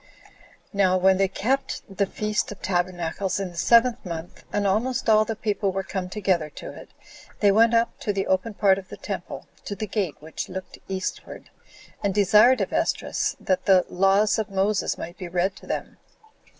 [0.71, 0.73] 5.
[0.73, 5.07] Now when they kept the feast of tabernacles in the seventh month 10 and almost
[5.07, 6.89] all the people were come together to it,
[7.39, 10.79] they went up to the open part of the temple, to the gate which looked
[10.87, 11.51] eastward,
[12.03, 15.99] and desired of Esdras that the laws of Moses might be read to them.